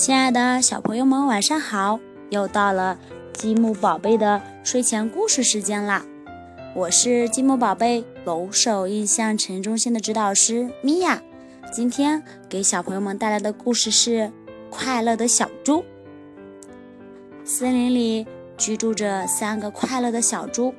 [0.00, 2.00] 亲爱的小朋友们，晚上好！
[2.30, 2.98] 又到了
[3.34, 6.02] 积木宝贝的睡前故事时间啦！
[6.74, 11.20] 我是积木宝贝龙首印象城中心的指导师米娅，
[11.70, 14.10] 今天给小朋友们带来的故事是
[14.70, 15.80] 《快乐的小猪》。
[17.44, 20.72] 森林里居住着三个快乐的小猪：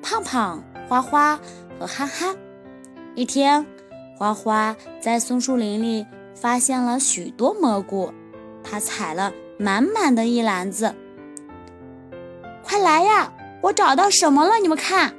[0.00, 1.40] 胖胖、花花
[1.76, 2.36] 和憨憨。
[3.16, 3.66] 一天，
[4.16, 8.12] 花花在松树林里发现了许多蘑菇。
[8.62, 10.94] 他采了满满的一篮子，
[12.62, 13.32] 快来呀！
[13.62, 14.58] 我找到什么了？
[14.58, 15.14] 你们看！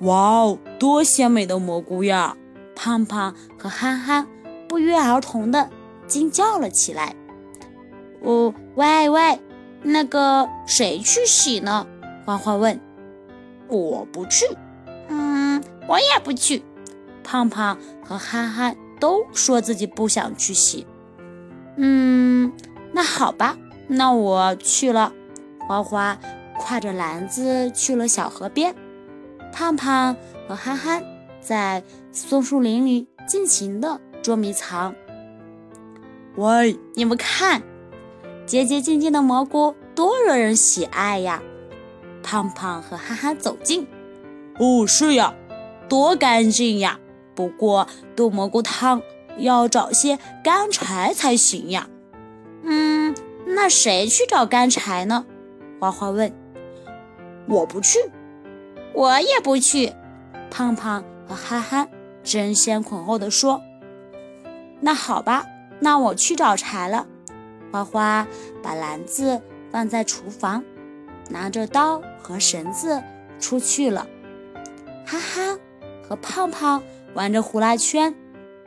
[0.00, 2.36] 哇哦，多鲜美的蘑菇呀！
[2.74, 4.26] 胖胖和憨憨
[4.68, 5.70] 不约而同的
[6.06, 7.14] 惊叫了起来。
[8.22, 9.38] 哦，喂喂，
[9.82, 11.86] 那个谁去洗呢？
[12.24, 12.80] 花花问。
[13.68, 14.46] 我不去。
[15.08, 16.62] 嗯，我也不去。
[17.22, 20.86] 胖胖和憨憨都说自己不想去洗。
[21.76, 22.52] 嗯，
[22.92, 25.12] 那好吧，那我去了。
[25.68, 26.18] 花花
[26.58, 28.74] 挎着篮子去了小河边，
[29.52, 30.16] 胖胖
[30.48, 31.02] 和憨憨
[31.40, 34.94] 在松树林里尽情的捉迷藏。
[36.36, 37.62] 喂，你们看，
[38.46, 41.40] 洁洁净净的蘑菇多惹人喜爱呀！
[42.22, 43.86] 胖胖和憨憨走近，
[44.58, 45.34] 哦，是呀，
[45.88, 46.98] 多干净呀！
[47.34, 49.00] 不过炖蘑菇汤。
[49.40, 51.88] 要找些干柴才行呀。
[52.62, 53.14] 嗯，
[53.46, 55.26] 那谁去找干柴呢？
[55.78, 56.32] 花花问。
[57.46, 57.98] 我不去，
[58.92, 59.92] 我也不去。
[60.50, 61.88] 胖胖和憨憨
[62.22, 63.62] 争先恐后地说。
[64.80, 65.46] 那好吧，
[65.80, 67.06] 那我去找柴了。
[67.72, 68.26] 花花
[68.62, 70.62] 把篮子放在厨房，
[71.28, 73.02] 拿着刀和绳子
[73.38, 74.06] 出去了。
[75.06, 75.58] 哈哈
[76.06, 76.82] 和胖胖
[77.14, 78.14] 玩着呼啦圈。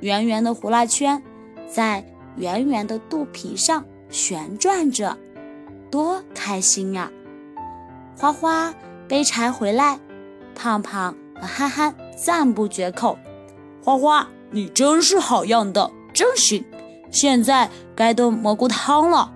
[0.03, 1.23] 圆圆的呼啦圈
[1.65, 2.03] 在
[2.35, 5.17] 圆圆的肚皮上旋转着，
[5.89, 7.09] 多开心呀！
[8.17, 8.73] 花花
[9.07, 10.01] 背柴回来，
[10.55, 13.17] 胖胖和憨憨赞不绝口
[13.81, 16.65] ：“花花，你真是好样的，真行！
[17.09, 19.31] 现在该炖蘑菇汤了。”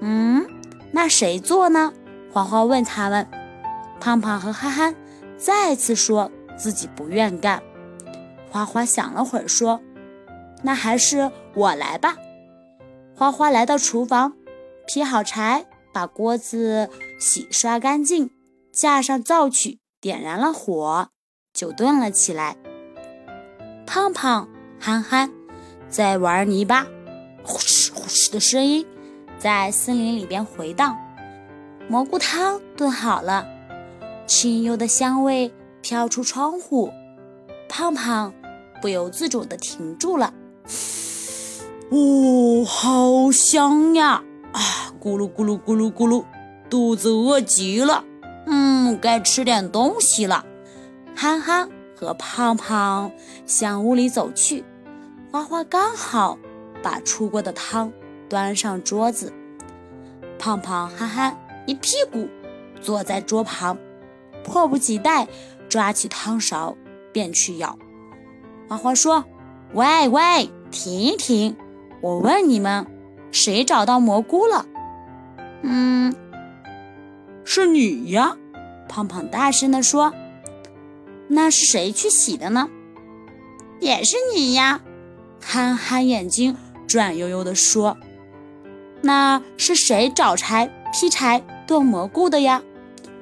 [0.00, 0.46] 嗯，
[0.92, 1.92] 那谁做呢？
[2.32, 3.28] 花花问他们。
[4.00, 4.96] 胖胖和憨憨
[5.36, 7.62] 再次说自己不愿干。
[8.50, 9.78] 花花想了会儿说。
[10.62, 12.16] 那还是我来吧。
[13.16, 14.34] 花花来到厨房，
[14.86, 16.88] 劈好柴，把锅子
[17.18, 18.30] 洗刷干净，
[18.72, 21.08] 架上灶曲，点燃了火，
[21.52, 22.56] 就炖了起来。
[23.86, 24.48] 胖胖、
[24.78, 25.30] 憨憨
[25.88, 26.86] 在玩泥巴，
[27.42, 28.86] 呼哧呼哧的声音
[29.38, 30.96] 在森林里边回荡。
[31.88, 33.46] 蘑菇汤炖好了，
[34.26, 36.92] 清幽的香味飘出窗户，
[37.68, 38.32] 胖胖
[38.80, 40.32] 不由自主地停住了。
[41.90, 44.22] 哦，好香呀！
[44.52, 44.60] 啊，
[45.00, 46.24] 咕噜咕噜咕噜咕噜，
[46.68, 48.04] 肚子饿极了。
[48.46, 50.44] 嗯，该吃点东西了。
[51.14, 53.12] 憨憨和胖胖
[53.46, 54.64] 向屋里走去，
[55.30, 56.38] 花花刚好
[56.82, 57.92] 把出锅的汤
[58.28, 59.32] 端上桌子。
[60.38, 62.28] 胖胖、憨憨一屁股
[62.80, 63.76] 坐在桌旁，
[64.42, 65.28] 迫不及待
[65.68, 66.76] 抓起汤勺
[67.12, 67.78] 便去舀。
[68.68, 69.24] 花花说
[69.72, 71.56] ：“喂喂，停一停！”
[72.02, 72.86] 我问你们，
[73.30, 74.66] 谁找到蘑菇了？
[75.62, 76.14] 嗯，
[77.44, 78.36] 是你呀！
[78.88, 80.12] 胖胖大声地说。
[81.28, 82.68] 那是谁去洗的呢？
[83.78, 84.80] 也是你呀！
[85.40, 86.56] 憨憨眼睛
[86.88, 87.96] 转悠悠地说。
[89.02, 92.62] 那是谁找柴劈柴炖蘑菇的呀？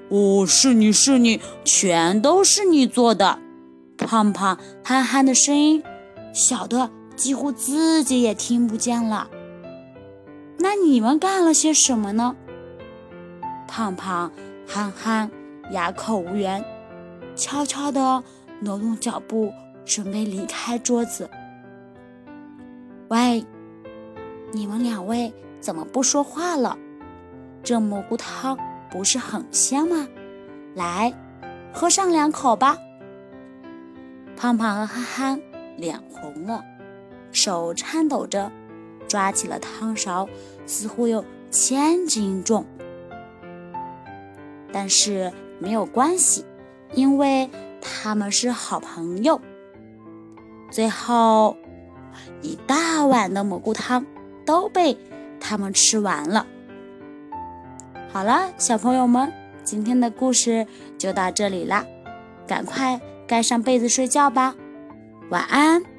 [0.09, 3.41] 哦，是你是你，全都是你做的！
[3.99, 5.83] 胖胖憨憨的声音
[6.39, 6.89] 小的。
[7.19, 9.29] 几乎自己也听不见了。
[10.61, 12.37] 那你们干了些什么呢？
[13.67, 14.31] 胖胖、
[14.65, 15.29] 憨憨
[15.73, 16.65] 哑口无言，
[17.35, 18.23] 悄悄地
[18.61, 19.53] 挪动脚步，
[19.85, 21.29] 准备离开桌子。
[23.09, 23.45] 喂，
[24.53, 26.79] 你们两位怎么不说话了？
[27.65, 28.57] 这蘑菇汤
[28.89, 30.07] 不是很香吗？
[30.77, 31.13] 来，
[31.75, 32.77] 喝上两口吧。
[34.37, 35.41] 胖胖和憨憨
[35.79, 36.63] 脸红了。
[37.33, 38.53] 手颤抖着，
[39.09, 40.29] 抓起了汤勺，
[40.67, 42.67] 似乎有千斤重。
[44.71, 46.45] 但是没有关系，
[46.93, 47.49] 因为
[47.81, 49.41] 他们是好朋友。
[50.71, 51.57] 最后，
[52.43, 54.05] 一大碗的蘑菇汤
[54.45, 54.99] 都被
[55.41, 56.47] 他们吃完了。
[58.11, 59.33] 好了，小朋友们，
[59.65, 60.67] 今天的故事
[60.99, 61.87] 就到这里啦，
[62.47, 64.55] 赶快盖上被子睡觉吧，
[65.31, 65.98] 晚安。